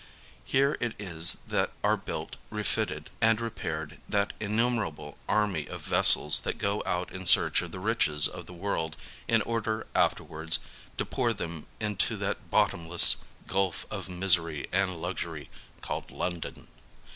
Here 0.43 0.77
it 0.79 0.95
is 0.97 1.43
that 1.49 1.73
are 1.83 1.95
built, 1.95 2.37
refitted 2.49 3.11
and 3.21 3.39
repaired 3.39 4.01
that 4.09 4.33
innumer 4.39 4.87
able 4.87 5.19
army 5.29 5.67
of 5.67 5.83
vessels 5.83 6.39
that 6.39 6.57
go 6.57 6.81
out 6.87 7.11
in 7.11 7.27
search 7.27 7.61
of 7.61 7.71
the 7.71 7.79
riches 7.79 8.27
of 8.27 8.47
the 8.47 8.51
world 8.53 8.97
in 9.27 9.43
order 9.43 9.85
afterwards 9.93 10.57
to 10.97 11.05
pour 11.05 11.33
them 11.33 11.67
into 11.79 12.17
that 12.17 12.49
bot 12.49 12.71
tomless 12.71 13.17
gulf 13.45 13.85
of 13.91 14.09
misery 14.09 14.67
and 14.73 14.99
luxury 14.99 15.51
called 15.83 16.09
London. 16.09 16.67